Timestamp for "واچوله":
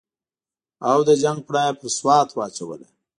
2.33-2.87